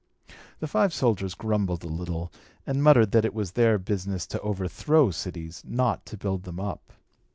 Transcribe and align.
The 0.61 0.67
five 0.67 0.95
soldiers 0.95 1.35
grumbled 1.35 1.83
a 1.83 1.87
little, 1.87 2.33
and 2.65 2.81
muttered 2.81 3.11
that 3.11 3.23
it 3.23 3.35
was 3.35 3.51
their 3.51 3.77
business 3.77 4.25
to 4.29 4.41
overthrow 4.41 5.11
cities, 5.11 5.61
not 5.63 6.07
to 6.07 6.17
build 6.17 6.41
them 6.41 6.59
up. 6.59 6.93